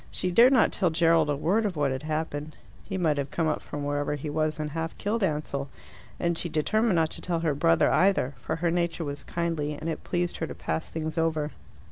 [0.09, 3.47] She dared not tell Gerald a word of what had happened: he might have come
[3.47, 5.69] up from wherever he was and half killed Ansell.
[6.19, 9.87] And she determined not to tell her brother either, for her nature was kindly, and
[9.87, 11.51] it pleased her to pass things over.